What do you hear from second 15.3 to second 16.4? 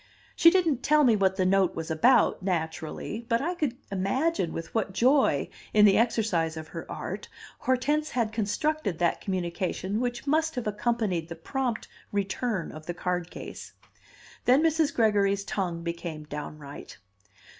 tongue became